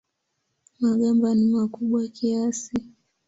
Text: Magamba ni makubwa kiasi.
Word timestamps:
Magamba 0.81 1.27
ni 1.37 1.45
makubwa 1.55 2.01
kiasi. 2.15 2.73